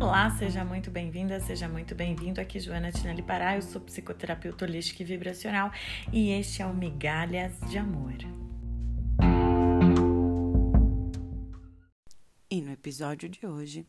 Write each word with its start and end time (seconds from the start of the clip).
Olá, 0.00 0.30
seja 0.30 0.64
muito 0.64 0.92
bem-vinda, 0.92 1.40
seja 1.40 1.68
muito 1.68 1.92
bem-vindo. 1.92 2.40
Aqui 2.40 2.60
Joana 2.60 2.92
Tinelli 2.92 3.20
Pará, 3.20 3.56
eu 3.56 3.62
sou 3.62 3.80
psicoterapeuta 3.80 4.64
holística 4.64 5.02
e 5.02 5.04
vibracional 5.04 5.72
e 6.12 6.30
este 6.30 6.62
é 6.62 6.66
o 6.66 6.72
Migalhas 6.72 7.58
de 7.68 7.78
Amor. 7.78 8.14
E 12.48 12.60
no 12.60 12.70
episódio 12.70 13.28
de 13.28 13.44
hoje, 13.44 13.84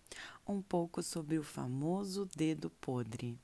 um 0.47 0.63
pouco 0.63 1.03
sobre 1.03 1.37
o 1.37 1.43
famoso 1.43 2.27
dedo 2.35 2.71
podre. 2.81 3.37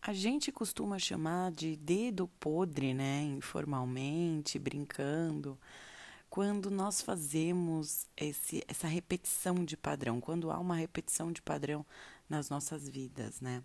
A 0.00 0.12
gente 0.12 0.52
costuma 0.52 1.00
chamar 1.00 1.50
de 1.50 1.74
dedo 1.74 2.28
podre, 2.38 2.94
né, 2.94 3.24
informalmente, 3.24 4.60
brincando, 4.60 5.58
quando 6.32 6.70
nós 6.70 7.02
fazemos 7.02 8.06
esse, 8.16 8.64
essa 8.66 8.86
repetição 8.86 9.62
de 9.66 9.76
padrão, 9.76 10.18
quando 10.18 10.50
há 10.50 10.58
uma 10.58 10.76
repetição 10.76 11.30
de 11.30 11.42
padrão 11.42 11.84
nas 12.26 12.48
nossas 12.48 12.88
vidas, 12.88 13.42
né? 13.42 13.62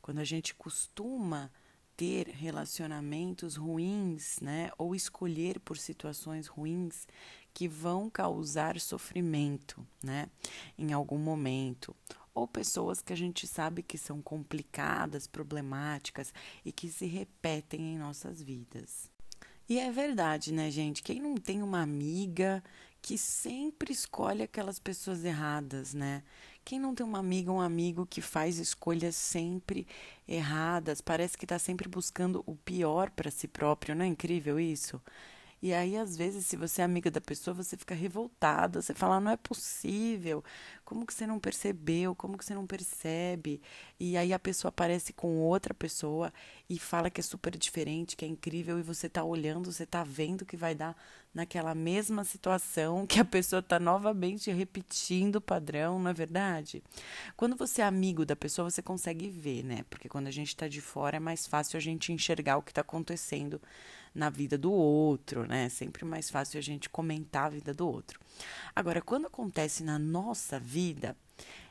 Quando 0.00 0.20
a 0.20 0.24
gente 0.24 0.54
costuma 0.54 1.52
ter 1.94 2.28
relacionamentos 2.28 3.56
ruins, 3.56 4.40
né? 4.40 4.70
Ou 4.78 4.94
escolher 4.94 5.60
por 5.60 5.76
situações 5.76 6.46
ruins 6.46 7.06
que 7.52 7.68
vão 7.68 8.08
causar 8.08 8.80
sofrimento, 8.80 9.86
né? 10.02 10.30
Em 10.78 10.94
algum 10.94 11.18
momento. 11.18 11.94
Ou 12.34 12.48
pessoas 12.48 13.02
que 13.02 13.12
a 13.12 13.16
gente 13.16 13.46
sabe 13.46 13.82
que 13.82 13.98
são 13.98 14.22
complicadas, 14.22 15.26
problemáticas 15.26 16.32
e 16.64 16.72
que 16.72 16.90
se 16.90 17.04
repetem 17.04 17.92
em 17.92 17.98
nossas 17.98 18.40
vidas. 18.40 19.14
E 19.68 19.78
é 19.78 19.90
verdade, 19.90 20.52
né, 20.52 20.70
gente? 20.70 21.02
Quem 21.02 21.20
não 21.20 21.34
tem 21.36 21.62
uma 21.62 21.80
amiga 21.82 22.62
que 23.02 23.18
sempre 23.18 23.92
escolhe 23.92 24.42
aquelas 24.42 24.78
pessoas 24.78 25.24
erradas, 25.24 25.92
né? 25.94 26.22
Quem 26.64 26.78
não 26.78 26.94
tem 26.94 27.04
uma 27.06 27.18
amiga 27.18 27.52
um 27.52 27.60
amigo 27.60 28.06
que 28.06 28.20
faz 28.20 28.58
escolhas 28.58 29.14
sempre 29.16 29.86
erradas, 30.26 31.00
parece 31.00 31.36
que 31.38 31.44
está 31.44 31.58
sempre 31.58 31.88
buscando 31.88 32.42
o 32.46 32.56
pior 32.56 33.10
para 33.10 33.30
si 33.30 33.46
próprio, 33.48 33.94
não 33.94 34.04
é 34.04 34.08
incrível 34.08 34.58
isso? 34.58 35.00
E 35.62 35.72
aí, 35.74 35.96
às 35.96 36.16
vezes, 36.16 36.46
se 36.46 36.56
você 36.56 36.82
é 36.82 36.84
amiga 36.84 37.10
da 37.10 37.20
pessoa, 37.20 37.54
você 37.54 37.76
fica 37.76 37.94
revoltada, 37.94 38.82
você 38.82 38.94
fala, 38.94 39.20
não 39.20 39.32
é 39.32 39.36
possível, 39.36 40.44
como 40.86 41.04
que 41.04 41.12
você 41.12 41.26
não 41.26 41.40
percebeu, 41.40 42.14
como 42.14 42.38
que 42.38 42.44
você 42.44 42.54
não 42.54 42.64
percebe? 42.64 43.60
E 43.98 44.16
aí 44.16 44.32
a 44.32 44.38
pessoa 44.38 44.68
aparece 44.68 45.12
com 45.12 45.36
outra 45.40 45.74
pessoa 45.74 46.32
e 46.70 46.78
fala 46.78 47.10
que 47.10 47.20
é 47.20 47.24
super 47.24 47.56
diferente, 47.58 48.16
que 48.16 48.24
é 48.24 48.28
incrível, 48.28 48.78
e 48.78 48.82
você 48.82 49.08
tá 49.08 49.24
olhando, 49.24 49.72
você 49.72 49.84
tá 49.84 50.04
vendo 50.04 50.46
que 50.46 50.56
vai 50.56 50.76
dar 50.76 50.96
naquela 51.34 51.74
mesma 51.74 52.22
situação, 52.22 53.04
que 53.04 53.18
a 53.18 53.24
pessoa 53.24 53.60
tá 53.60 53.80
novamente 53.80 54.48
repetindo 54.52 55.36
o 55.36 55.40
padrão, 55.40 55.98
não 55.98 56.12
é 56.12 56.14
verdade? 56.14 56.84
Quando 57.36 57.56
você 57.56 57.82
é 57.82 57.84
amigo 57.84 58.24
da 58.24 58.36
pessoa, 58.36 58.70
você 58.70 58.80
consegue 58.80 59.28
ver, 59.28 59.64
né? 59.64 59.84
Porque 59.90 60.08
quando 60.08 60.28
a 60.28 60.30
gente 60.30 60.56
tá 60.56 60.68
de 60.68 60.80
fora 60.80 61.16
é 61.16 61.20
mais 61.20 61.48
fácil 61.48 61.76
a 61.78 61.80
gente 61.80 62.12
enxergar 62.12 62.58
o 62.58 62.62
que 62.62 62.72
tá 62.72 62.82
acontecendo 62.82 63.60
na 64.14 64.30
vida 64.30 64.56
do 64.56 64.72
outro, 64.72 65.46
né? 65.46 65.64
É 65.64 65.68
sempre 65.68 66.04
mais 66.04 66.30
fácil 66.30 66.58
a 66.58 66.62
gente 66.62 66.88
comentar 66.88 67.46
a 67.46 67.50
vida 67.50 67.74
do 67.74 67.88
outro. 67.88 68.20
Agora, 68.74 69.00
quando 69.00 69.26
acontece 69.26 69.82
na 69.82 69.98
nossa 69.98 70.58
vida, 70.58 71.16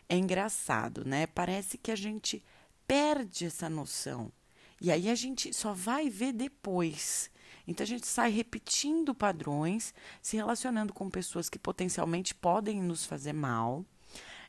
é 0.07 0.17
engraçado, 0.17 1.05
né? 1.05 1.27
Parece 1.27 1.77
que 1.77 1.91
a 1.91 1.95
gente 1.95 2.43
perde 2.87 3.45
essa 3.45 3.69
noção. 3.69 4.31
E 4.79 4.91
aí 4.91 5.09
a 5.09 5.15
gente 5.15 5.53
só 5.53 5.73
vai 5.73 6.09
ver 6.09 6.33
depois. 6.33 7.31
Então 7.67 7.83
a 7.83 7.87
gente 7.87 8.05
sai 8.05 8.29
repetindo 8.29 9.15
padrões, 9.15 9.93
se 10.21 10.35
relacionando 10.37 10.93
com 10.93 11.09
pessoas 11.09 11.49
que 11.49 11.57
potencialmente 11.57 12.35
podem 12.35 12.81
nos 12.81 13.05
fazer 13.05 13.33
mal. 13.33 13.85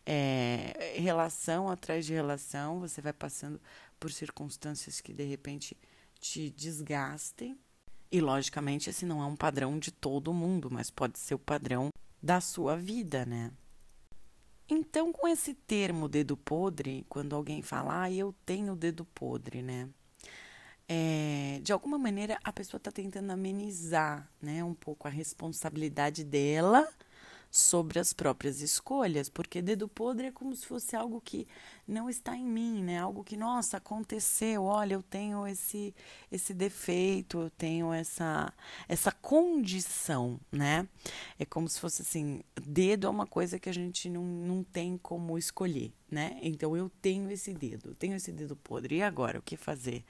É, 0.04 0.94
relação 0.98 1.68
atrás 1.68 2.06
de 2.06 2.12
relação, 2.12 2.80
você 2.80 3.00
vai 3.00 3.12
passando 3.12 3.60
por 3.98 4.12
circunstâncias 4.12 5.00
que 5.00 5.12
de 5.12 5.24
repente 5.24 5.76
te 6.20 6.50
desgastem 6.50 7.58
e, 8.10 8.20
logicamente, 8.20 8.88
esse 8.88 9.04
não 9.04 9.20
é 9.22 9.26
um 9.26 9.36
padrão 9.36 9.78
de 9.78 9.90
todo 9.90 10.32
mundo, 10.32 10.70
mas 10.70 10.90
pode 10.90 11.18
ser 11.18 11.34
o 11.34 11.38
padrão 11.38 11.90
da 12.26 12.40
sua 12.40 12.76
vida, 12.76 13.24
né? 13.24 13.52
Então, 14.68 15.12
com 15.12 15.28
esse 15.28 15.54
termo 15.54 16.08
dedo 16.08 16.36
podre, 16.36 17.06
quando 17.08 17.36
alguém 17.36 17.62
fala, 17.62 18.02
ah, 18.02 18.10
eu 18.10 18.34
tenho 18.44 18.74
dedo 18.74 19.04
podre, 19.04 19.62
né? 19.62 19.88
É, 20.88 21.60
de 21.62 21.72
alguma 21.72 21.96
maneira, 21.96 22.36
a 22.42 22.52
pessoa 22.52 22.78
está 22.78 22.90
tentando 22.90 23.30
amenizar, 23.30 24.28
né, 24.42 24.64
um 24.64 24.74
pouco 24.74 25.06
a 25.06 25.10
responsabilidade 25.10 26.24
dela 26.24 26.88
sobre 27.48 28.00
as 28.00 28.12
próprias 28.12 28.60
escolhas, 28.60 29.28
porque 29.28 29.62
dedo 29.62 29.88
podre 29.88 30.26
é 30.26 30.32
como 30.32 30.54
se 30.54 30.66
fosse 30.66 30.96
algo 30.96 31.20
que 31.20 31.46
não 31.86 32.10
está 32.10 32.36
em 32.36 32.44
mim, 32.44 32.82
né? 32.82 32.98
Algo 32.98 33.22
que, 33.22 33.36
nossa, 33.36 33.76
aconteceu, 33.76 34.64
olha, 34.64 34.94
eu 34.94 35.02
tenho 35.02 35.46
esse 35.46 35.94
esse 36.30 36.52
defeito, 36.52 37.40
eu 37.42 37.50
tenho 37.50 37.92
essa 37.92 38.52
essa 38.88 39.12
condição, 39.12 40.40
né? 40.50 40.88
É 41.38 41.44
como 41.44 41.68
se 41.68 41.78
fosse 41.78 42.02
assim, 42.02 42.42
dedo 42.60 43.06
é 43.06 43.10
uma 43.10 43.26
coisa 43.26 43.58
que 43.58 43.68
a 43.68 43.72
gente 43.72 44.10
não, 44.10 44.24
não 44.24 44.64
tem 44.64 44.98
como 44.98 45.38
escolher, 45.38 45.92
né? 46.10 46.38
Então 46.42 46.76
eu 46.76 46.90
tenho 47.00 47.30
esse 47.30 47.54
dedo, 47.54 47.94
tenho 47.94 48.14
esse 48.14 48.32
dedo 48.32 48.56
podre. 48.56 48.96
E 48.96 49.02
agora 49.02 49.38
o 49.38 49.42
que 49.42 49.56
fazer, 49.56 50.04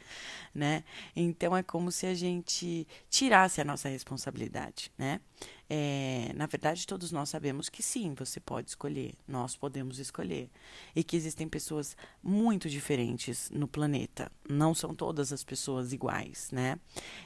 né? 0.54 0.82
Então 1.14 1.56
é 1.56 1.62
como 1.62 1.92
se 1.92 2.06
a 2.06 2.14
gente 2.14 2.86
tirasse 3.10 3.60
a 3.60 3.64
nossa 3.64 3.88
responsabilidade, 3.88 4.90
né? 4.96 5.20
É, 5.68 6.32
na 6.34 6.46
verdade, 6.46 6.86
todos 6.86 7.10
nós 7.10 7.28
sabemos 7.28 7.68
que 7.68 7.82
sim, 7.82 8.14
você 8.14 8.38
pode 8.38 8.68
escolher, 8.70 9.14
nós 9.26 9.56
podemos 9.56 9.98
escolher. 9.98 10.48
E 10.94 11.02
que 11.02 11.16
existem 11.16 11.48
pessoas 11.66 11.96
muito 12.22 12.70
diferentes 12.70 13.50
no 13.50 13.66
planeta. 13.66 14.30
Não 14.48 14.72
são 14.72 14.94
todas 14.94 15.32
as 15.32 15.42
pessoas 15.42 15.92
iguais, 15.92 16.48
né? 16.52 16.78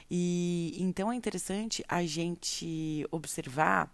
E 0.09 0.75
então 0.79 1.11
é 1.11 1.15
interessante 1.15 1.83
a 1.87 2.03
gente 2.03 3.05
observar 3.11 3.93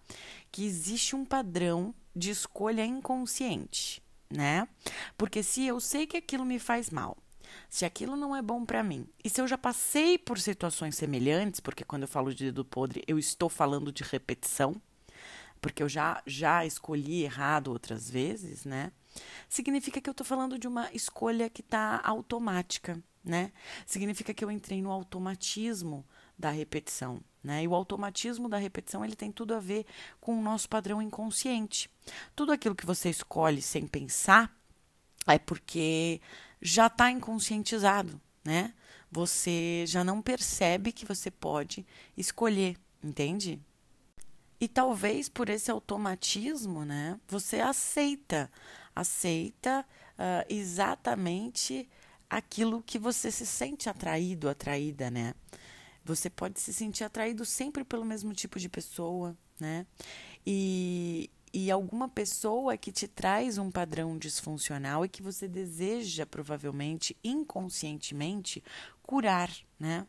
que 0.49 0.65
existe 0.65 1.17
um 1.17 1.25
padrão 1.25 1.93
de 2.15 2.29
escolha 2.29 2.85
inconsciente, 2.85 4.01
né? 4.31 4.67
Porque 5.17 5.43
se 5.43 5.65
eu 5.65 5.81
sei 5.81 6.07
que 6.07 6.15
aquilo 6.15 6.45
me 6.45 6.59
faz 6.59 6.89
mal, 6.89 7.17
se 7.69 7.83
aquilo 7.83 8.15
não 8.15 8.33
é 8.33 8.41
bom 8.41 8.65
para 8.65 8.81
mim, 8.81 9.05
e 9.23 9.29
se 9.29 9.41
eu 9.41 9.47
já 9.47 9.57
passei 9.57 10.17
por 10.17 10.39
situações 10.39 10.95
semelhantes, 10.95 11.59
porque 11.59 11.83
quando 11.83 12.03
eu 12.03 12.07
falo 12.07 12.33
de 12.33 12.45
dedo 12.45 12.63
podre, 12.63 13.03
eu 13.05 13.19
estou 13.19 13.49
falando 13.49 13.91
de 13.91 14.03
repetição, 14.03 14.81
porque 15.59 15.83
eu 15.83 15.89
já, 15.89 16.21
já 16.25 16.65
escolhi 16.65 17.23
errado 17.23 17.67
outras 17.69 18.09
vezes, 18.09 18.63
né? 18.63 18.93
Significa 19.49 20.01
que 20.01 20.09
eu 20.09 20.11
estou 20.11 20.25
falando 20.25 20.57
de 20.57 20.67
uma 20.67 20.91
escolha 20.93 21.49
que 21.49 21.61
está 21.61 22.01
automática, 22.03 23.01
né? 23.23 23.51
Significa 23.85 24.33
que 24.33 24.43
eu 24.43 24.51
entrei 24.51 24.81
no 24.81 24.91
automatismo 24.91 26.05
da 26.37 26.49
repetição, 26.49 27.21
né? 27.43 27.63
E 27.63 27.67
o 27.67 27.75
automatismo 27.75 28.47
da 28.47 28.57
repetição 28.57 29.03
ele 29.03 29.15
tem 29.15 29.31
tudo 29.31 29.53
a 29.53 29.59
ver 29.59 29.85
com 30.19 30.37
o 30.37 30.41
nosso 30.41 30.69
padrão 30.69 31.01
inconsciente. 31.01 31.89
Tudo 32.35 32.51
aquilo 32.51 32.75
que 32.75 32.85
você 32.85 33.09
escolhe 33.09 33.61
sem 33.61 33.87
pensar 33.87 34.55
é 35.25 35.37
porque 35.37 36.21
já 36.61 36.87
está 36.87 37.11
inconscientizado, 37.11 38.19
né? 38.43 38.73
Você 39.11 39.85
já 39.87 40.03
não 40.03 40.21
percebe 40.21 40.91
que 40.91 41.05
você 41.05 41.31
pode 41.31 41.85
escolher, 42.15 42.77
entende? 43.03 43.61
E 44.59 44.67
talvez 44.67 45.29
por 45.29 45.49
esse 45.49 45.69
automatismo, 45.69 46.83
né, 46.83 47.19
você 47.27 47.59
aceita, 47.59 48.51
aceita 48.95 49.85
uh, 50.13 50.45
exatamente 50.49 51.87
aquilo 52.29 52.81
que 52.81 52.97
você 52.99 53.31
se 53.31 53.45
sente 53.45 53.89
atraído, 53.89 54.49
atraída, 54.49 55.09
né? 55.09 55.33
Você 56.03 56.29
pode 56.29 56.59
se 56.59 56.73
sentir 56.73 57.03
atraído 57.03 57.45
sempre 57.45 57.83
pelo 57.83 58.05
mesmo 58.05 58.33
tipo 58.33 58.59
de 58.59 58.69
pessoa, 58.69 59.37
né? 59.59 59.85
E, 60.45 61.29
e 61.53 61.69
alguma 61.69 62.07
pessoa 62.07 62.77
que 62.77 62.91
te 62.91 63.07
traz 63.07 63.57
um 63.57 63.69
padrão 63.69 64.17
disfuncional 64.17 65.05
e 65.05 65.09
que 65.09 65.21
você 65.21 65.47
deseja, 65.47 66.25
provavelmente, 66.25 67.15
inconscientemente, 67.23 68.63
curar, 69.03 69.51
né? 69.79 70.05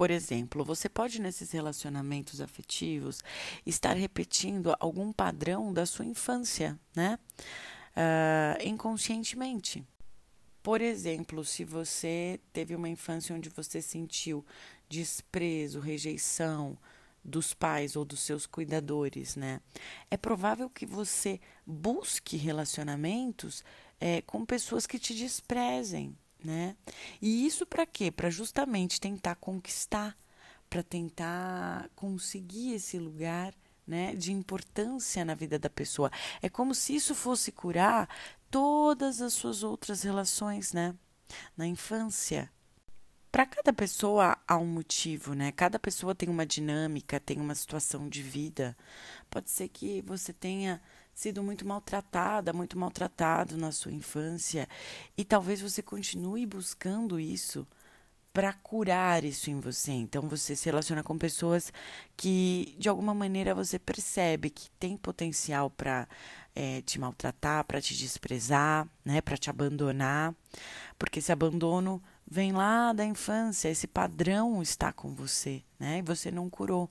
Por 0.00 0.10
exemplo, 0.10 0.64
você 0.64 0.88
pode, 0.88 1.20
nesses 1.20 1.50
relacionamentos 1.50 2.40
afetivos, 2.40 3.22
estar 3.66 3.92
repetindo 3.92 4.74
algum 4.80 5.12
padrão 5.12 5.74
da 5.74 5.84
sua 5.84 6.06
infância, 6.06 6.80
né? 6.96 7.18
Uh, 7.94 8.66
inconscientemente. 8.66 9.86
Por 10.62 10.80
exemplo, 10.80 11.44
se 11.44 11.64
você 11.64 12.40
teve 12.50 12.74
uma 12.74 12.88
infância 12.88 13.36
onde 13.36 13.50
você 13.50 13.82
sentiu 13.82 14.42
desprezo, 14.88 15.80
rejeição, 15.80 16.78
dos 17.22 17.52
pais 17.52 17.94
ou 17.94 18.02
dos 18.02 18.20
seus 18.20 18.46
cuidadores, 18.46 19.36
né? 19.36 19.60
É 20.10 20.16
provável 20.16 20.70
que 20.70 20.86
você 20.86 21.38
busque 21.66 22.38
relacionamentos 22.38 23.62
é, 24.00 24.22
com 24.22 24.46
pessoas 24.46 24.86
que 24.86 24.98
te 24.98 25.14
desprezem, 25.14 26.16
né? 26.44 26.76
E 27.20 27.46
isso 27.46 27.66
para 27.66 27.86
quê? 27.86 28.10
Para 28.10 28.30
justamente 28.30 29.00
tentar 29.00 29.36
conquistar, 29.36 30.16
para 30.68 30.82
tentar 30.82 31.90
conseguir 31.94 32.74
esse 32.74 32.98
lugar 32.98 33.54
né, 33.86 34.14
de 34.14 34.32
importância 34.32 35.24
na 35.24 35.34
vida 35.34 35.58
da 35.58 35.68
pessoa. 35.68 36.10
É 36.40 36.48
como 36.48 36.74
se 36.74 36.94
isso 36.94 37.14
fosse 37.14 37.50
curar 37.50 38.08
todas 38.50 39.20
as 39.20 39.32
suas 39.32 39.62
outras 39.62 40.02
relações, 40.02 40.72
né? 40.72 40.94
Na 41.56 41.66
infância. 41.66 42.50
Para 43.32 43.46
cada 43.46 43.72
pessoa 43.72 44.36
há 44.46 44.56
um 44.56 44.66
motivo, 44.66 45.34
né? 45.34 45.52
Cada 45.52 45.78
pessoa 45.78 46.14
tem 46.14 46.28
uma 46.28 46.46
dinâmica, 46.46 47.20
tem 47.20 47.40
uma 47.40 47.54
situação 47.54 48.08
de 48.08 48.22
vida. 48.22 48.76
Pode 49.28 49.50
ser 49.50 49.68
que 49.68 50.02
você 50.02 50.32
tenha 50.32 50.80
sido 51.20 51.42
muito 51.42 51.68
maltratada, 51.68 52.50
muito 52.50 52.78
maltratado 52.78 53.54
na 53.58 53.70
sua 53.70 53.92
infância 53.92 54.66
e 55.18 55.22
talvez 55.22 55.60
você 55.60 55.82
continue 55.82 56.46
buscando 56.46 57.20
isso 57.20 57.68
para 58.32 58.54
curar 58.54 59.22
isso 59.22 59.50
em 59.50 59.60
você. 59.60 59.92
Então 59.92 60.22
você 60.22 60.56
se 60.56 60.64
relaciona 60.64 61.02
com 61.02 61.18
pessoas 61.18 61.70
que 62.16 62.74
de 62.78 62.88
alguma 62.88 63.12
maneira 63.12 63.54
você 63.54 63.78
percebe 63.78 64.48
que 64.48 64.70
tem 64.78 64.96
potencial 64.96 65.68
para 65.68 66.08
é, 66.54 66.80
te 66.80 66.98
maltratar, 66.98 67.64
para 67.64 67.82
te 67.82 67.94
desprezar, 67.94 68.88
né, 69.04 69.20
para 69.20 69.36
te 69.36 69.50
abandonar, 69.50 70.34
porque 70.98 71.18
esse 71.18 71.30
abandono 71.30 72.02
vem 72.26 72.52
lá 72.52 72.94
da 72.94 73.04
infância, 73.04 73.68
esse 73.68 73.86
padrão 73.86 74.62
está 74.62 74.90
com 74.90 75.14
você, 75.14 75.62
né, 75.78 75.98
e 75.98 76.02
você 76.02 76.30
não 76.30 76.48
curou. 76.48 76.88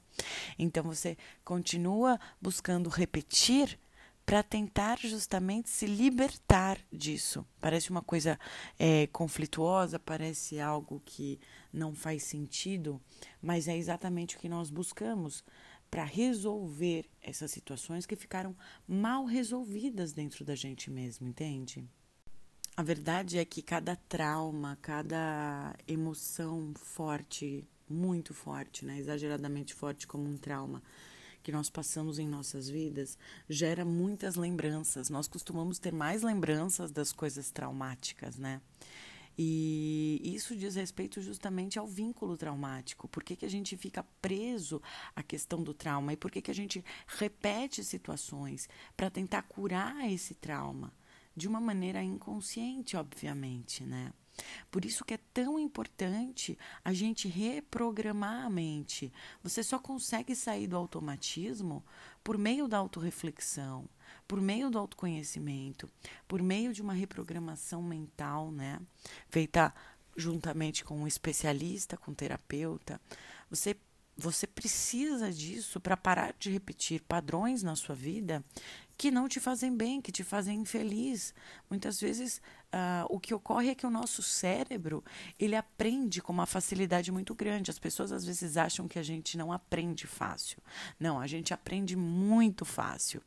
Então 0.60 0.84
você 0.84 1.18
continua 1.44 2.20
buscando 2.40 2.90
repetir 2.90 3.80
para 4.30 4.44
tentar 4.44 5.00
justamente 5.00 5.72
se 5.72 5.88
libertar 5.88 6.78
disso. 6.94 7.44
Parece 7.60 7.90
uma 7.90 8.04
coisa 8.04 8.40
é, 8.78 9.08
conflituosa, 9.08 9.98
parece 9.98 10.60
algo 10.60 11.02
que 11.04 11.40
não 11.74 11.96
faz 11.96 12.26
sentido, 12.26 13.02
mas 13.42 13.68
é 13.68 13.76
exatamente 13.76 14.38
o 14.38 14.40
que 14.40 14.48
nós 14.48 14.70
buscamos 14.70 15.44
para 15.90 16.04
resolver 16.04 17.10
essas 17.24 17.50
situações 17.50 18.06
que 18.06 18.16
ficaram 18.16 18.56
mal 18.88 19.26
resolvidas 19.26 20.14
dentro 20.14 20.46
da 20.46 20.54
gente 20.54 20.92
mesmo, 20.92 21.28
entende? 21.28 21.84
A 22.78 22.84
verdade 22.84 23.40
é 23.40 23.46
que 23.46 23.64
cada 23.64 23.96
trauma, 23.96 24.78
cada 24.80 25.76
emoção 25.88 26.72
forte, 26.76 27.68
muito 27.90 28.36
forte, 28.36 28.86
né, 28.86 29.00
exageradamente 29.00 29.74
forte 29.74 30.06
como 30.06 30.30
um 30.30 30.38
trauma, 30.38 30.84
que 31.42 31.52
nós 31.52 31.70
passamos 31.70 32.20
em 32.20 32.28
nossas 32.28 32.70
vidas 32.70 33.18
gera 33.50 33.86
muitas 33.86 34.36
lembranças. 34.36 35.10
Nós 35.10 35.28
costumamos 35.28 35.80
ter 35.80 35.94
mais 35.94 36.24
lembranças 36.24 36.92
das 36.92 37.12
coisas 37.12 37.52
traumáticas, 37.52 38.38
né? 38.38 38.62
E 39.42 40.20
isso 40.22 40.54
diz 40.54 40.76
respeito 40.76 41.22
justamente 41.22 41.80
ao 41.80 41.88
vínculo 41.88 42.36
traumático. 42.36 43.08
Por 43.08 43.24
que, 43.24 43.38
que 43.38 43.46
a 43.46 43.50
gente 43.50 43.78
fica 43.78 44.04
preso 44.22 44.82
à 45.16 45.24
questão 45.24 45.64
do 45.64 45.74
trauma? 45.74 46.12
E 46.12 46.18
por 46.18 46.30
que, 46.30 46.42
que 46.42 46.52
a 46.52 46.56
gente 46.56 46.84
repete 47.08 47.82
situações 47.82 48.68
para 48.98 49.10
tentar 49.10 49.44
curar 49.44 50.12
esse 50.12 50.34
trauma? 50.34 50.92
De 51.34 51.48
uma 51.48 51.62
maneira 51.62 52.04
inconsciente, 52.04 52.98
obviamente, 52.98 53.86
né? 53.86 54.12
Por 54.72 54.86
isso 54.86 55.04
que 55.04 55.14
é 55.14 55.20
tão 55.34 55.60
importante 55.60 56.58
a 56.84 56.94
gente 56.94 57.28
reprogramar 57.28 58.46
a 58.46 58.50
mente. 58.50 59.12
Você 59.44 59.64
só 59.64 59.80
consegue 59.80 60.36
sair 60.36 60.68
do 60.68 60.78
automatismo 60.78 61.84
por 62.24 62.38
meio 62.38 62.68
da 62.68 62.78
autorreflexão, 62.78 63.88
por 64.28 64.42
meio 64.42 64.70
do 64.70 64.78
autoconhecimento, 64.78 65.90
por 66.28 66.42
meio 66.42 66.74
de 66.74 66.82
uma 66.82 66.94
reprogramação 66.94 67.82
mental, 67.82 68.52
né? 68.52 68.80
Feita 69.30 69.74
juntamente 70.16 70.84
com 70.84 71.00
um 71.00 71.08
especialista, 71.08 71.98
com 71.98 72.12
um 72.12 72.16
terapeuta. 72.16 73.00
Você 73.50 73.76
você 74.20 74.46
precisa 74.46 75.32
disso 75.32 75.80
para 75.80 75.96
parar 75.96 76.36
de 76.38 76.52
repetir 76.52 77.02
padrões 77.04 77.64
na 77.64 77.74
sua 77.76 77.96
vida 77.96 78.44
que 78.98 79.10
não 79.10 79.30
te 79.30 79.40
fazem 79.40 79.74
bem, 79.74 80.02
que 80.02 80.12
te 80.12 80.26
fazem 80.26 80.60
infeliz. 80.60 81.34
Muitas 81.70 82.02
vezes 82.02 82.42
uh, 82.74 83.06
o 83.10 83.20
que 83.20 83.34
ocorre 83.34 83.70
é 83.70 83.76
que 83.76 83.86
o 83.86 83.90
nosso 83.90 84.22
cérebro 84.22 85.04
ele 85.40 85.56
aprende 85.56 86.22
com 86.22 86.32
uma 86.32 86.46
facilidade 86.46 87.12
muito 87.12 87.34
grande. 87.34 87.72
As 87.72 87.80
pessoas 87.80 88.12
às 88.12 88.26
vezes 88.26 88.58
acham 88.58 88.88
que 88.88 89.00
a 89.00 89.04
gente 89.04 89.38
não 89.38 89.52
aprende 89.52 90.08
fácil. 90.08 90.62
Não, 91.00 91.20
a 91.20 91.28
gente 91.28 91.54
aprende 91.54 91.96
muito 91.96 92.66
fácil. 92.66 93.22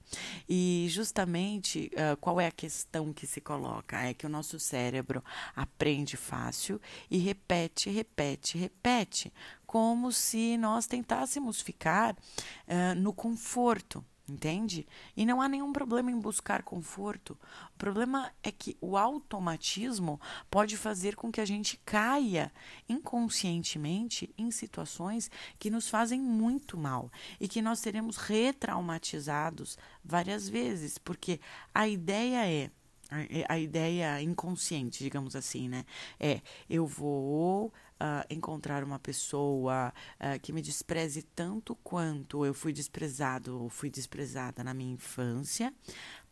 E 0.49 0.87
justamente 0.91 1.91
uh, 1.94 2.17
qual 2.19 2.41
é 2.41 2.47
a 2.47 2.53
questão 2.53 3.12
que 3.12 3.27
se 3.27 3.41
coloca? 3.41 4.00
É 4.00 4.15
que 4.15 4.27
o 4.27 4.31
nosso 4.31 4.59
cérebro 4.59 5.23
aprende 5.55 6.17
fácil 6.17 6.81
e 7.11 7.19
repete, 7.19 7.91
repete, 7.91 8.59
repete, 8.59 9.33
como 9.67 10.12
se 10.12 10.56
nós 10.59 10.87
tentássemos 10.87 11.61
ficar 11.61 12.15
uh, 12.15 12.95
no 12.97 13.12
conforto 13.12 14.05
entende? 14.32 14.87
E 15.17 15.26
não 15.26 15.40
há 15.40 15.49
nenhum 15.49 15.73
problema 15.73 16.11
em 16.11 16.19
buscar 16.19 16.62
conforto. 16.62 17.38
O 17.75 17.79
problema 17.79 18.32
é 18.43 18.50
que 18.50 18.76
o 18.81 18.96
automatismo 18.96 20.20
pode 20.50 20.76
fazer 20.76 21.14
com 21.14 21.31
que 21.31 21.40
a 21.40 21.44
gente 21.44 21.81
caia 21.84 22.52
inconscientemente 22.88 24.32
em 24.37 24.50
situações 24.50 25.31
que 25.58 25.70
nos 25.70 25.88
fazem 25.88 26.20
muito 26.20 26.76
mal 26.76 27.11
e 27.38 27.46
que 27.46 27.62
nós 27.62 27.79
seremos 27.79 28.17
retraumatizados 28.17 29.79
várias 30.05 30.49
vezes, 30.49 30.99
porque 30.99 31.40
a 31.75 31.87
ideia 31.87 32.46
é 32.46 32.70
a, 33.49 33.58
ideia 33.58 34.23
inconsciente, 34.23 35.05
digamos 35.05 35.37
assim, 35.37 35.69
né? 35.69 35.85
É 36.19 36.40
eu 36.69 36.87
vou 36.87 37.73
uh, 38.02 38.26
encontrar 38.28 38.82
uma 38.82 38.99
pessoa 38.99 39.93
uh, 40.19 40.40
que 40.40 40.52
me 40.52 40.60
despreze 40.60 41.22
tanto 41.22 41.76
quanto 41.76 42.44
eu 42.44 42.52
fui 42.52 42.72
desprezado 42.72 43.62
ou 43.62 43.69
fui 43.69 43.88
desprezada 43.88 44.64
na 44.64 44.75
minha 44.75 44.93
infância, 44.93 45.72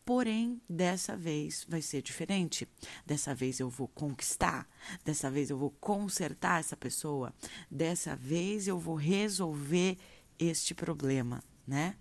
Porém, 0.03 0.59
dessa 0.67 1.15
vez 1.15 1.65
vai 1.69 1.81
ser 1.81 2.01
diferente. 2.01 2.67
Dessa 3.05 3.35
vez 3.35 3.59
eu 3.59 3.69
vou 3.69 3.87
conquistar, 3.87 4.67
dessa 5.05 5.29
vez 5.29 5.49
eu 5.49 5.57
vou 5.57 5.69
consertar 5.79 6.59
essa 6.59 6.75
pessoa, 6.75 7.33
dessa 7.69 8.15
vez 8.15 8.67
eu 8.67 8.79
vou 8.79 8.95
resolver 8.95 9.97
este 10.39 10.73
problema, 10.73 11.43
né? 11.67 11.95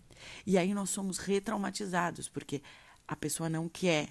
E 0.47 0.57
aí 0.57 0.73
nós 0.73 0.91
somos 0.91 1.19
retraumatizados, 1.19 2.29
porque 2.29 2.63
a 3.07 3.15
pessoa 3.15 3.49
não 3.49 3.69
quer, 3.69 4.09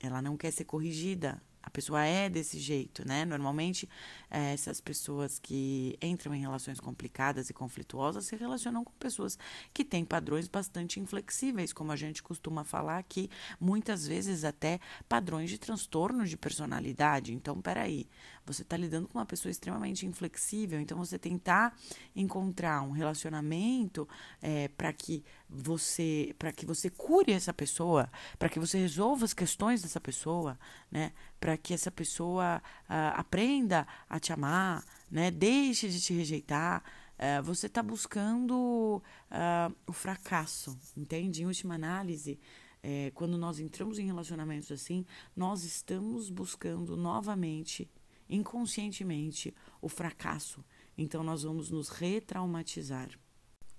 ela 0.00 0.20
não 0.20 0.36
quer 0.36 0.50
ser 0.50 0.64
corrigida, 0.64 1.40
a 1.68 1.70
pessoa 1.70 2.02
é 2.02 2.30
desse 2.30 2.58
jeito, 2.58 3.06
né? 3.06 3.26
Normalmente, 3.26 3.86
é, 4.30 4.54
essas 4.54 4.80
pessoas 4.80 5.38
que 5.38 5.98
entram 6.00 6.34
em 6.34 6.40
relações 6.40 6.80
complicadas 6.80 7.50
e 7.50 7.52
conflituosas 7.52 8.24
se 8.24 8.34
relacionam 8.36 8.82
com 8.82 8.92
pessoas 8.92 9.38
que 9.74 9.84
têm 9.84 10.02
padrões 10.02 10.48
bastante 10.48 10.98
inflexíveis, 10.98 11.70
como 11.70 11.92
a 11.92 11.96
gente 11.96 12.22
costuma 12.22 12.64
falar 12.64 12.96
aqui, 12.96 13.28
muitas 13.60 14.06
vezes 14.06 14.44
até 14.44 14.80
padrões 15.06 15.50
de 15.50 15.58
transtorno 15.58 16.24
de 16.24 16.38
personalidade. 16.38 17.34
Então, 17.34 17.60
peraí, 17.60 18.08
você 18.46 18.62
está 18.62 18.74
lidando 18.74 19.06
com 19.06 19.18
uma 19.18 19.26
pessoa 19.26 19.52
extremamente 19.52 20.06
inflexível, 20.06 20.80
então 20.80 20.96
você 20.96 21.18
tentar 21.18 21.76
encontrar 22.16 22.80
um 22.80 22.92
relacionamento 22.92 24.08
é, 24.40 24.68
para 24.68 24.90
que 24.90 25.22
você 25.48 26.34
para 26.38 26.52
que 26.52 26.66
você 26.66 26.90
cure 26.90 27.32
essa 27.32 27.52
pessoa, 27.52 28.10
para 28.38 28.48
que 28.48 28.58
você 28.58 28.78
resolva 28.78 29.24
as 29.24 29.32
questões 29.32 29.82
dessa 29.82 30.00
pessoa, 30.00 30.58
né? 30.90 31.12
Para 31.40 31.56
que 31.56 31.72
essa 31.72 31.90
pessoa 31.90 32.62
uh, 32.84 32.92
aprenda 33.14 33.86
a 34.08 34.20
te 34.20 34.32
amar, 34.32 34.84
né? 35.10 35.30
Deixe 35.30 35.88
de 35.88 36.00
te 36.00 36.12
rejeitar. 36.12 36.82
Uh, 37.18 37.42
você 37.42 37.66
está 37.66 37.82
buscando 37.82 39.02
uh, 39.30 39.74
o 39.86 39.92
fracasso, 39.92 40.78
entende? 40.96 41.42
Em 41.42 41.46
última 41.46 41.74
análise, 41.74 42.38
é, 42.82 43.10
quando 43.14 43.36
nós 43.36 43.58
entramos 43.58 43.98
em 43.98 44.06
relacionamentos 44.06 44.70
assim, 44.70 45.04
nós 45.34 45.64
estamos 45.64 46.30
buscando 46.30 46.96
novamente, 46.96 47.90
inconscientemente, 48.28 49.54
o 49.82 49.88
fracasso. 49.88 50.64
Então, 50.96 51.22
nós 51.22 51.42
vamos 51.42 51.70
nos 51.70 51.88
retraumatizar. 51.88 53.08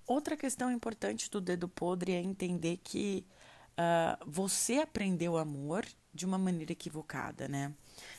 Outra 0.10 0.36
questão 0.36 0.72
importante 0.72 1.30
do 1.30 1.40
dedo 1.40 1.70
podre 1.70 2.14
é 2.14 2.20
entender 2.20 2.78
que 2.84 3.24
uh, 3.74 4.26
você 4.26 4.80
aprendeu 4.80 5.38
amor 5.38 5.86
de 6.12 6.26
uma 6.26 6.36
maneira 6.36 6.72
equivocada, 6.72 7.48
né? 7.48 7.72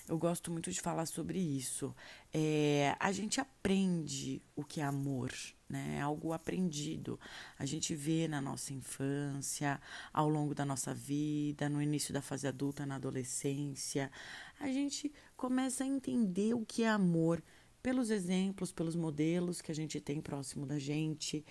Eu 0.08 0.16
gosto 0.16 0.52
muito 0.52 0.70
de 0.70 0.80
falar 0.80 1.04
sobre 1.06 1.40
isso. 1.40 1.92
É, 2.32 2.94
a 3.00 3.10
gente 3.10 3.40
aprende 3.40 4.40
o 4.54 4.62
que 4.62 4.80
é 4.80 4.84
amor, 4.84 5.32
né? 5.68 5.96
É 5.98 6.00
algo 6.00 6.32
aprendido. 6.32 7.18
A 7.58 7.66
gente 7.66 7.92
vê 7.96 8.28
na 8.28 8.40
nossa 8.40 8.72
infância, 8.72 9.80
ao 10.12 10.28
longo 10.28 10.54
da 10.54 10.64
nossa 10.64 10.94
vida, 10.94 11.68
no 11.68 11.82
início 11.82 12.14
da 12.14 12.22
fase 12.22 12.46
adulta, 12.46 12.86
na 12.86 12.94
adolescência. 12.94 14.12
A 14.60 14.68
gente 14.68 15.12
começa 15.36 15.82
a 15.82 15.88
entender 15.88 16.54
o 16.54 16.64
que 16.64 16.84
é 16.84 16.88
amor 16.88 17.42
pelos 17.82 18.10
exemplos, 18.10 18.70
pelos 18.70 18.94
modelos 18.94 19.60
que 19.60 19.72
a 19.72 19.74
gente 19.74 20.00
tem 20.00 20.20
próximo 20.20 20.66
da 20.66 20.78
gente. 20.78 21.44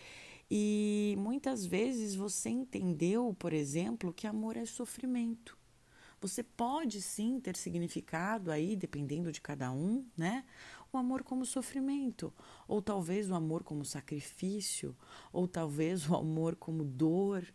E 0.49 1.15
muitas 1.17 1.65
vezes 1.65 2.15
você 2.15 2.49
entendeu, 2.49 3.35
por 3.37 3.53
exemplo, 3.53 4.11
que 4.11 4.25
amor 4.25 4.57
é 4.57 4.65
sofrimento. 4.65 5.57
Você 6.21 6.43
pode 6.43 7.01
sim 7.01 7.39
ter 7.39 7.55
significado 7.55 8.51
aí, 8.51 8.75
dependendo 8.75 9.31
de 9.31 9.39
cada 9.39 9.71
um, 9.71 10.05
né? 10.17 10.43
O 10.91 10.97
amor 10.97 11.23
como 11.23 11.45
sofrimento, 11.45 12.33
ou 12.67 12.81
talvez 12.81 13.29
o 13.29 13.35
amor 13.35 13.63
como 13.63 13.85
sacrifício, 13.85 14.97
ou 15.31 15.47
talvez 15.47 16.09
o 16.09 16.15
amor 16.15 16.55
como 16.55 16.83
dor, 16.83 17.45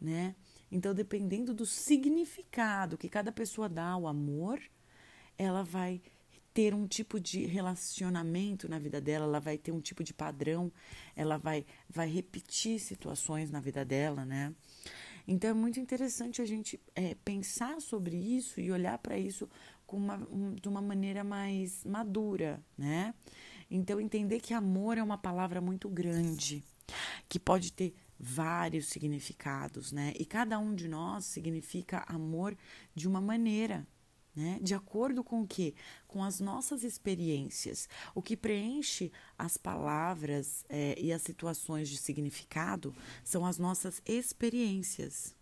né? 0.00 0.36
Então, 0.70 0.94
dependendo 0.94 1.54
do 1.54 1.66
significado 1.66 2.98
que 2.98 3.08
cada 3.08 3.32
pessoa 3.32 3.68
dá 3.68 3.88
ao 3.88 4.06
amor, 4.06 4.60
ela 5.36 5.64
vai 5.64 6.00
ter 6.52 6.74
um 6.74 6.86
tipo 6.86 7.18
de 7.18 7.46
relacionamento 7.46 8.68
na 8.68 8.78
vida 8.78 9.00
dela, 9.00 9.24
ela 9.24 9.40
vai 9.40 9.56
ter 9.56 9.72
um 9.72 9.80
tipo 9.80 10.04
de 10.04 10.12
padrão, 10.12 10.70
ela 11.16 11.38
vai, 11.38 11.64
vai 11.88 12.08
repetir 12.08 12.78
situações 12.78 13.50
na 13.50 13.60
vida 13.60 13.84
dela, 13.84 14.24
né? 14.24 14.54
Então 15.26 15.50
é 15.50 15.54
muito 15.54 15.78
interessante 15.78 16.42
a 16.42 16.44
gente 16.44 16.80
é, 16.94 17.14
pensar 17.24 17.80
sobre 17.80 18.16
isso 18.16 18.60
e 18.60 18.70
olhar 18.70 18.98
para 18.98 19.16
isso 19.18 19.48
com 19.86 19.96
uma, 19.96 20.16
um, 20.30 20.54
de 20.54 20.68
uma 20.68 20.82
maneira 20.82 21.22
mais 21.22 21.84
madura, 21.84 22.62
né? 22.76 23.14
Então 23.70 24.00
entender 24.00 24.40
que 24.40 24.52
amor 24.52 24.98
é 24.98 25.02
uma 25.02 25.16
palavra 25.18 25.60
muito 25.60 25.88
grande, 25.88 26.62
que 27.28 27.38
pode 27.38 27.72
ter 27.72 27.94
vários 28.18 28.86
significados, 28.86 29.92
né? 29.92 30.12
E 30.18 30.24
cada 30.24 30.58
um 30.58 30.74
de 30.74 30.88
nós 30.88 31.24
significa 31.24 32.04
amor 32.06 32.56
de 32.94 33.08
uma 33.08 33.20
maneira, 33.20 33.86
né? 34.34 34.58
De 34.62 34.74
acordo 34.74 35.22
com 35.22 35.42
o 35.42 35.46
que? 35.46 35.74
Com 36.06 36.24
as 36.24 36.40
nossas 36.40 36.84
experiências. 36.84 37.88
O 38.14 38.22
que 38.22 38.36
preenche 38.36 39.12
as 39.38 39.56
palavras 39.56 40.64
é, 40.68 40.94
e 40.98 41.12
as 41.12 41.22
situações 41.22 41.88
de 41.88 41.96
significado 41.96 42.94
são 43.22 43.44
as 43.44 43.58
nossas 43.58 44.02
experiências. 44.06 45.34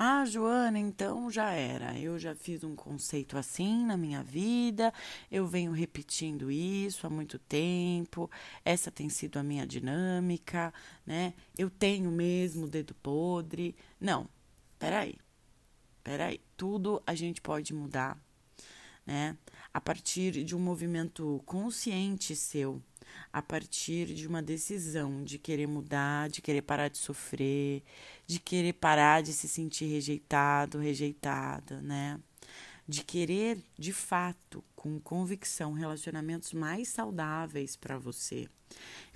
Ah, 0.00 0.24
Joana, 0.24 0.78
então 0.78 1.28
já 1.28 1.50
era. 1.50 1.98
Eu 1.98 2.20
já 2.20 2.32
fiz 2.32 2.62
um 2.62 2.76
conceito 2.76 3.36
assim 3.36 3.84
na 3.84 3.96
minha 3.96 4.22
vida, 4.22 4.94
eu 5.28 5.44
venho 5.44 5.72
repetindo 5.72 6.52
isso 6.52 7.04
há 7.04 7.10
muito 7.10 7.36
tempo, 7.36 8.30
essa 8.64 8.92
tem 8.92 9.08
sido 9.08 9.38
a 9.38 9.42
minha 9.42 9.66
dinâmica, 9.66 10.72
né? 11.04 11.34
Eu 11.56 11.68
tenho 11.68 12.12
mesmo 12.12 12.68
dedo 12.68 12.94
podre. 12.94 13.74
Não, 14.00 14.28
peraí, 14.78 15.16
peraí, 16.08 16.40
tudo 16.56 17.02
a 17.06 17.14
gente 17.14 17.38
pode 17.38 17.74
mudar, 17.74 18.18
né? 19.04 19.36
A 19.74 19.78
partir 19.78 20.42
de 20.42 20.56
um 20.56 20.58
movimento 20.58 21.42
consciente 21.44 22.34
seu, 22.34 22.82
a 23.30 23.42
partir 23.42 24.14
de 24.14 24.26
uma 24.26 24.40
decisão 24.40 25.22
de 25.22 25.38
querer 25.38 25.66
mudar, 25.66 26.30
de 26.30 26.40
querer 26.40 26.62
parar 26.62 26.88
de 26.88 26.96
sofrer, 26.96 27.82
de 28.26 28.40
querer 28.40 28.72
parar 28.72 29.22
de 29.22 29.34
se 29.34 29.46
sentir 29.46 29.84
rejeitado, 29.84 30.78
rejeitada, 30.78 31.82
né? 31.82 32.18
De 32.88 33.04
querer, 33.04 33.62
de 33.78 33.92
fato, 33.92 34.64
com 34.74 34.98
convicção, 34.98 35.74
relacionamentos 35.74 36.54
mais 36.54 36.88
saudáveis 36.88 37.76
para 37.76 37.98
você. 37.98 38.48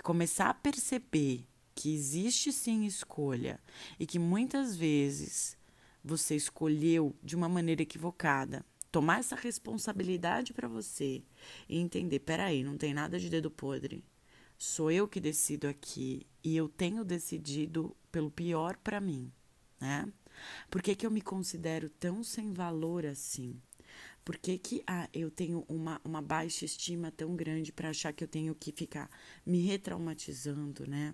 Começar 0.03 0.51
a 0.51 0.53
perceber 0.53 1.43
que 1.73 1.91
existe 1.91 2.53
sim 2.53 2.85
escolha 2.85 3.59
e 3.99 4.05
que 4.05 4.19
muitas 4.19 4.75
vezes 4.75 5.57
você 6.03 6.35
escolheu 6.35 7.15
de 7.23 7.35
uma 7.35 7.47
maneira 7.47 7.81
equivocada, 7.81 8.65
tomar 8.91 9.19
essa 9.19 9.35
responsabilidade 9.35 10.53
para 10.53 10.67
você 10.67 11.23
e 11.67 11.77
entender, 11.77 12.19
peraí, 12.19 12.63
não 12.63 12.77
tem 12.77 12.93
nada 12.93 13.19
de 13.19 13.29
dedo 13.29 13.49
podre. 13.49 14.03
Sou 14.57 14.91
eu 14.91 15.07
que 15.07 15.19
decido 15.19 15.67
aqui 15.67 16.27
e 16.43 16.55
eu 16.55 16.69
tenho 16.69 17.03
decidido 17.03 17.95
pelo 18.11 18.29
pior 18.29 18.77
para 18.77 19.01
mim, 19.01 19.31
né? 19.79 20.11
Por 20.69 20.81
que, 20.81 20.95
que 20.95 21.05
eu 21.05 21.11
me 21.11 21.21
considero 21.21 21.89
tão 21.89 22.23
sem 22.23 22.53
valor 22.53 23.05
assim? 23.05 23.59
Por 24.23 24.37
que, 24.37 24.57
que 24.57 24.83
ah, 24.87 25.09
eu 25.13 25.29
tenho 25.29 25.65
uma, 25.67 25.99
uma 26.03 26.21
baixa 26.21 26.65
estima 26.65 27.11
tão 27.11 27.35
grande 27.35 27.71
para 27.71 27.89
achar 27.89 28.13
que 28.13 28.23
eu 28.23 28.27
tenho 28.27 28.55
que 28.55 28.71
ficar 28.71 29.09
me 29.45 29.59
retraumatizando, 29.61 30.87
né? 30.87 31.13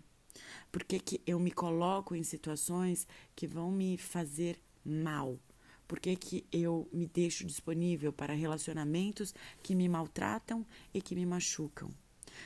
Por 0.72 0.84
que, 0.84 1.00
que 1.00 1.22
eu 1.26 1.40
me 1.40 1.52
coloco 1.52 2.16
em 2.16 2.24
situações 2.24 3.08
que 3.36 3.48
vão 3.48 3.72
me 3.72 3.98
fazer 3.98 4.60
mal? 4.90 5.40
Por 5.88 6.00
que, 6.00 6.16
que 6.16 6.46
eu 6.52 6.88
me 6.94 7.08
deixo 7.08 7.46
disponível 7.46 8.14
para 8.14 8.34
relacionamentos 8.34 9.34
que 9.64 9.74
me 9.74 9.90
maltratam 9.90 10.66
e 10.94 11.02
que 11.02 11.16
me 11.16 11.26
machucam? 11.26 11.90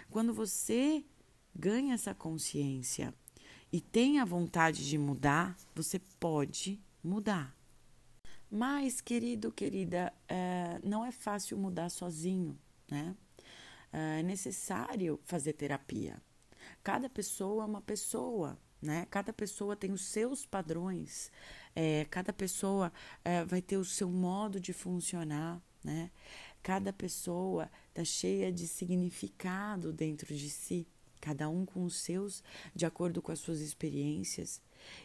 Quando 0.10 0.34
você 0.34 1.04
ganha 1.56 1.94
essa 1.94 2.14
consciência 2.14 3.14
e 3.72 3.82
tem 3.82 4.20
a 4.20 4.26
vontade 4.26 4.88
de 4.88 4.98
mudar, 4.98 5.58
você 5.76 6.00
pode 6.20 6.82
mudar. 7.04 7.56
Mas, 8.50 9.02
querido, 9.02 9.52
querida, 9.52 10.14
é, 10.28 10.80
não 10.84 11.04
é 11.04 11.12
fácil 11.12 11.58
mudar 11.58 11.90
sozinho, 11.90 12.58
né? 12.90 13.16
É 13.92 14.24
necessário 14.24 15.20
fazer 15.24 15.54
terapia. 15.54 16.22
Cada 16.84 17.10
pessoa 17.10 17.64
é 17.64 17.68
uma 17.68 17.82
pessoa, 17.82 18.58
né? 18.82 19.08
Cada 19.10 19.34
pessoa 19.34 19.76
tem 19.76 19.92
os 19.92 20.06
seus 20.06 20.46
padrões, 20.46 21.32
é, 21.76 22.06
cada 22.06 22.32
pessoa 22.32 22.92
é, 23.24 23.44
vai 23.44 23.62
ter 23.62 23.78
o 23.78 23.86
seu 23.86 24.10
modo 24.10 24.60
de 24.60 24.74
funcionar, 24.74 25.62
né? 25.84 26.12
Cada 26.62 26.94
pessoa 26.94 27.70
está 27.90 28.06
cheia 28.06 28.52
de 28.52 28.68
significado 28.68 29.92
dentro 29.92 30.34
de 30.34 30.50
si, 30.50 30.88
cada 31.20 31.50
um 31.50 31.66
com 31.66 31.84
os 31.84 31.98
seus, 31.98 32.44
de 32.74 32.86
acordo 32.86 33.22
com 33.22 33.32
as 33.32 33.40
suas 33.40 33.60
experiências. 33.60 34.62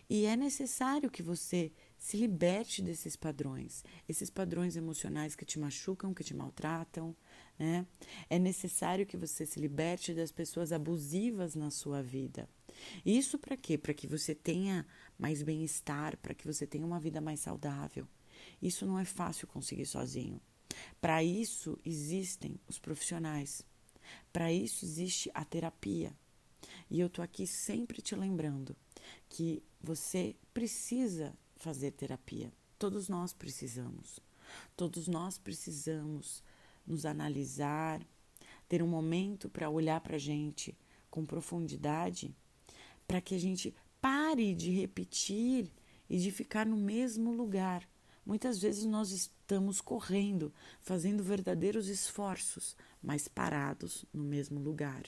E 0.09 0.25
é 0.25 0.37
necessário 0.37 1.11
que 1.11 1.23
você 1.23 1.73
se 1.97 2.17
liberte 2.17 2.81
desses 2.81 3.17
padrões, 3.17 3.85
esses 4.09 4.31
padrões 4.31 4.77
emocionais 4.77 5.35
que 5.35 5.45
te 5.45 5.59
machucam, 5.59 6.15
que 6.15 6.25
te 6.25 6.35
maltratam, 6.35 7.15
né? 7.59 7.87
É 8.31 8.39
necessário 8.39 9.07
que 9.07 9.17
você 9.17 9.45
se 9.45 9.59
liberte 9.59 10.15
das 10.15 10.31
pessoas 10.31 10.73
abusivas 10.73 11.55
na 11.55 11.71
sua 11.71 12.03
vida. 12.03 12.49
Isso 13.05 13.39
para 13.39 13.57
quê? 13.57 13.77
Para 13.77 13.95
que 13.95 14.07
você 14.07 14.35
tenha 14.35 14.87
mais 15.19 15.43
bem-estar, 15.43 16.17
para 16.19 16.35
que 16.35 16.47
você 16.47 16.67
tenha 16.67 16.87
uma 16.87 17.01
vida 17.01 17.21
mais 17.21 17.41
saudável. 17.41 18.07
Isso 18.61 18.87
não 18.87 18.99
é 18.99 19.05
fácil 19.05 19.47
conseguir 19.47 19.87
sozinho. 19.87 20.41
Para 21.01 21.23
isso 21.23 21.79
existem 21.85 22.61
os 22.69 22.79
profissionais. 22.79 23.65
Para 24.33 24.53
isso 24.53 24.85
existe 24.85 25.31
a 25.35 25.45
terapia. 25.45 26.13
E 26.91 27.01
eu 27.01 27.09
tô 27.09 27.23
aqui 27.23 27.47
sempre 27.47 28.01
te 28.01 28.15
lembrando 28.15 28.77
que 29.29 29.63
você 29.81 30.37
precisa 30.53 31.37
fazer 31.57 31.93
terapia. 31.93 32.53
Todos 32.79 33.09
nós 33.09 33.33
precisamos. 33.33 34.21
Todos 34.77 35.09
nós 35.09 35.37
precisamos 35.39 36.43
nos 36.87 37.05
analisar, 37.05 38.01
ter 38.69 38.83
um 38.83 38.89
momento 38.89 39.49
para 39.49 39.69
olhar 39.69 40.01
para 40.01 40.17
a 40.17 40.19
gente 40.19 40.77
com 41.11 41.25
profundidade 41.25 42.35
para 43.09 43.23
que 43.23 43.35
a 43.35 43.41
gente 43.41 43.75
pare 44.01 44.55
de 44.55 44.71
repetir 44.71 45.73
e 46.09 46.19
de 46.19 46.31
ficar 46.31 46.67
no 46.67 46.77
mesmo 46.77 47.33
lugar. 47.33 47.89
Muitas 48.25 48.61
vezes 48.61 48.85
nós 48.85 49.11
estamos 49.11 49.81
correndo, 49.81 50.53
fazendo 50.83 51.25
verdadeiros 51.25 51.89
esforços, 51.89 52.77
mas 53.03 53.27
parados 53.27 54.05
no 54.13 54.23
mesmo 54.23 54.61
lugar. 54.61 55.03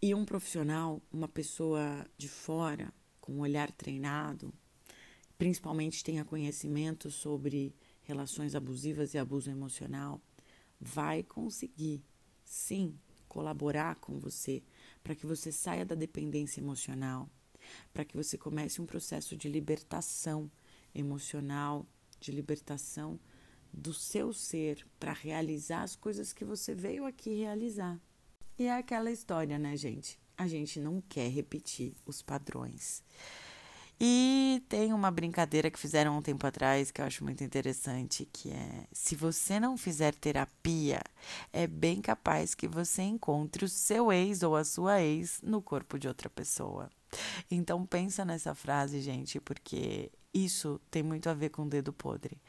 E 0.00 0.14
um 0.14 0.26
profissional, 0.26 1.00
uma 1.10 1.26
pessoa 1.26 2.06
de 2.18 2.28
fora, 2.28 2.92
com 3.18 3.32
um 3.32 3.40
olhar 3.40 3.72
treinado, 3.72 4.52
principalmente 5.38 6.04
tenha 6.04 6.26
conhecimento 6.26 7.10
sobre 7.10 7.74
relações 8.02 8.54
abusivas 8.54 9.14
e 9.14 9.18
abuso 9.18 9.50
emocional, 9.50 10.20
vai 10.78 11.22
conseguir, 11.22 12.04
sim, 12.44 12.98
colaborar 13.26 13.96
com 13.96 14.18
você 14.20 14.62
para 15.04 15.14
que 15.14 15.26
você 15.26 15.52
saia 15.52 15.84
da 15.84 15.94
dependência 15.94 16.60
emocional, 16.60 17.28
para 17.92 18.04
que 18.04 18.16
você 18.16 18.38
comece 18.38 18.80
um 18.80 18.86
processo 18.86 19.36
de 19.36 19.48
libertação 19.48 20.50
emocional, 20.94 21.86
de 22.18 22.32
libertação 22.32 23.20
do 23.70 23.92
seu 23.92 24.32
ser 24.32 24.86
para 24.98 25.12
realizar 25.12 25.82
as 25.82 25.94
coisas 25.94 26.32
que 26.32 26.44
você 26.44 26.74
veio 26.74 27.04
aqui 27.04 27.34
realizar. 27.34 28.00
E 28.58 28.64
é 28.64 28.72
aquela 28.72 29.10
história, 29.10 29.58
né, 29.58 29.76
gente? 29.76 30.18
A 30.36 30.46
gente 30.46 30.80
não 30.80 31.02
quer 31.02 31.28
repetir 31.28 31.94
os 32.06 32.22
padrões. 32.22 33.02
E 34.00 34.62
tem 34.68 34.92
uma 34.92 35.10
brincadeira 35.10 35.70
que 35.70 35.78
fizeram 35.78 36.18
um 36.18 36.22
tempo 36.22 36.46
atrás 36.46 36.90
que 36.90 37.00
eu 37.00 37.04
acho 37.04 37.24
muito 37.24 37.44
interessante, 37.44 38.28
que 38.32 38.50
é 38.50 38.86
se 38.92 39.14
você 39.14 39.60
não 39.60 39.76
fizer 39.76 40.14
terapia, 40.14 41.00
é 41.52 41.66
bem 41.66 42.00
capaz 42.00 42.54
que 42.54 42.66
você 42.66 43.02
encontre 43.02 43.64
o 43.64 43.68
seu 43.68 44.12
ex 44.12 44.42
ou 44.42 44.56
a 44.56 44.64
sua 44.64 45.00
ex 45.00 45.40
no 45.42 45.62
corpo 45.62 45.98
de 45.98 46.08
outra 46.08 46.28
pessoa. 46.28 46.90
Então 47.50 47.86
pensa 47.86 48.24
nessa 48.24 48.54
frase, 48.54 49.00
gente, 49.00 49.40
porque 49.40 50.10
isso 50.32 50.80
tem 50.90 51.02
muito 51.02 51.28
a 51.28 51.34
ver 51.34 51.50
com 51.50 51.62
o 51.62 51.68
dedo 51.68 51.92
podre. 51.92 52.40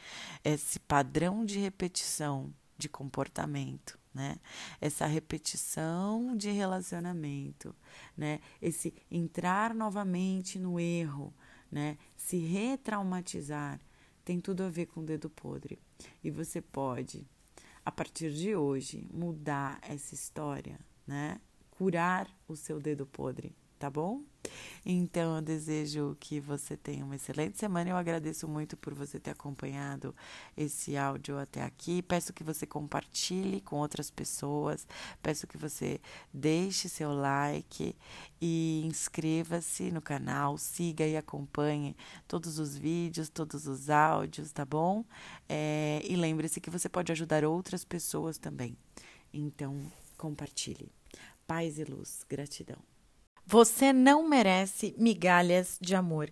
Esse 0.43 0.79
padrão 0.79 1.45
de 1.45 1.59
repetição 1.59 2.51
de 2.77 2.89
comportamento, 2.89 3.97
né? 4.15 4.37
Essa 4.79 5.05
repetição 5.05 6.37
de 6.37 6.49
relacionamento, 6.49 7.75
né? 8.15 8.39
Esse 8.61 8.93
entrar 9.11 9.75
novamente 9.75 10.57
no 10.57 10.79
erro, 10.79 11.33
né? 11.69 11.97
Se 12.15 12.37
retraumatizar 12.37 13.79
tem 14.23 14.39
tudo 14.39 14.63
a 14.63 14.69
ver 14.69 14.85
com 14.87 15.01
o 15.01 15.05
dedo 15.05 15.29
podre. 15.29 15.77
E 16.23 16.31
você 16.31 16.61
pode, 16.61 17.27
a 17.83 17.91
partir 17.91 18.31
de 18.31 18.55
hoje, 18.55 19.05
mudar 19.13 19.79
essa 19.81 20.15
história, 20.15 20.79
né? 21.05 21.39
Curar 21.69 22.33
o 22.47 22.55
seu 22.55 22.79
dedo 22.79 23.05
podre. 23.05 23.53
Tá 23.77 23.89
bom? 23.89 24.21
Então, 24.85 25.37
eu 25.37 25.41
desejo 25.41 26.15
que 26.19 26.39
você 26.39 26.77
tenha 26.77 27.03
uma 27.03 27.15
excelente 27.15 27.57
semana. 27.57 27.89
Eu 27.89 27.97
agradeço 27.97 28.47
muito 28.47 28.77
por 28.77 28.93
você 28.93 29.19
ter 29.19 29.31
acompanhado 29.31 30.15
esse 30.55 30.95
áudio 30.95 31.39
até 31.39 31.63
aqui. 31.63 32.01
Peço 32.03 32.33
que 32.33 32.43
você 32.43 32.65
compartilhe 32.67 33.61
com 33.61 33.77
outras 33.77 34.11
pessoas. 34.11 34.87
Peço 35.21 35.47
que 35.47 35.57
você 35.57 35.99
deixe 36.33 36.87
seu 36.87 37.13
like 37.13 37.95
e 38.39 38.83
inscreva-se 38.85 39.91
no 39.91 40.01
canal. 40.01 40.57
Siga 40.57 41.05
e 41.07 41.17
acompanhe 41.17 41.95
todos 42.27 42.59
os 42.59 42.77
vídeos, 42.77 43.29
todos 43.29 43.67
os 43.67 43.89
áudios, 43.89 44.51
tá 44.51 44.65
bom? 44.65 45.03
É, 45.49 46.01
e 46.07 46.15
lembre-se 46.15 46.61
que 46.61 46.69
você 46.69 46.87
pode 46.87 47.11
ajudar 47.11 47.43
outras 47.43 47.83
pessoas 47.83 48.37
também. 48.37 48.77
Então, 49.33 49.91
compartilhe. 50.17 50.91
Paz 51.47 51.77
e 51.79 51.83
luz. 51.83 52.23
Gratidão. 52.29 52.94
Você 53.45 53.93
não 53.93 54.27
merece 54.27 54.95
migalhas 54.97 55.77
de 55.79 55.95
amor. 55.95 56.31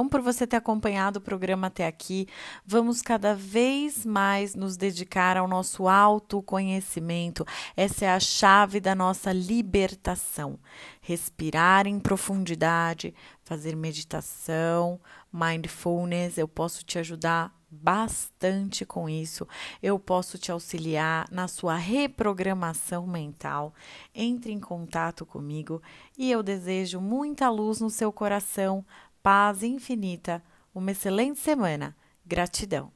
gratidão 0.01 0.07
por 0.07 0.21
você 0.21 0.47
ter 0.47 0.57
acompanhado 0.57 1.19
o 1.19 1.21
programa 1.21 1.67
até 1.67 1.85
aqui. 1.85 2.27
Vamos 2.65 3.01
cada 3.01 3.35
vez 3.35 4.05
mais 4.05 4.55
nos 4.55 4.77
dedicar 4.77 5.37
ao 5.37 5.47
nosso 5.47 5.87
autoconhecimento. 5.87 7.45
Essa 7.75 8.05
é 8.05 8.09
a 8.09 8.19
chave 8.19 8.79
da 8.79 8.95
nossa 8.95 9.31
libertação. 9.31 10.59
Respirar 11.01 11.87
em 11.87 11.99
profundidade, 11.99 13.13
fazer 13.43 13.75
meditação, 13.75 14.99
mindfulness. 15.31 16.37
Eu 16.37 16.47
posso 16.47 16.83
te 16.83 16.99
ajudar 16.99 17.53
bastante 17.71 18.85
com 18.85 19.07
isso. 19.07 19.47
Eu 19.81 19.97
posso 19.97 20.37
te 20.37 20.51
auxiliar 20.51 21.25
na 21.31 21.47
sua 21.47 21.75
reprogramação 21.75 23.07
mental. 23.07 23.73
Entre 24.13 24.51
em 24.51 24.59
contato 24.59 25.25
comigo 25.25 25.81
e 26.17 26.29
eu 26.29 26.43
desejo 26.43 26.99
muita 26.99 27.49
luz 27.49 27.79
no 27.79 27.89
seu 27.89 28.11
coração, 28.11 28.85
paz 29.21 29.63
infinita, 29.63 30.41
uma 30.73 30.91
excelente 30.91 31.39
semana. 31.39 31.95
Gratidão. 32.25 32.91